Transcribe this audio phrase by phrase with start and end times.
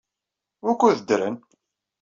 [0.65, 1.35] Wukud ddren?